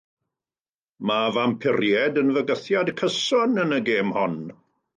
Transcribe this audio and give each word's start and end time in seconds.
Mae 1.09 1.27
fampiriaid 1.35 2.19
yn 2.23 2.33
fygythiad 2.39 2.91
cyson 3.03 3.65
yn 3.67 3.79
y 3.81 3.83
gêm 3.91 4.13
hon. 4.21 4.39